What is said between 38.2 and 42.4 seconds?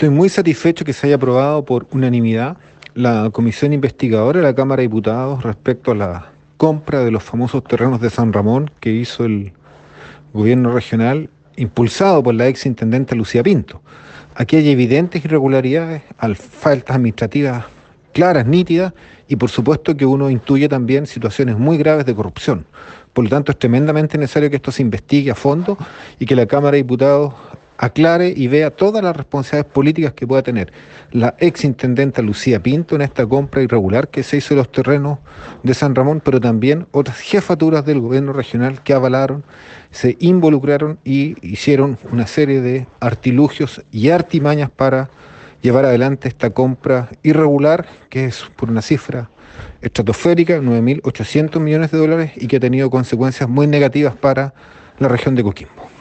regional que avalaron, se involucraron y hicieron una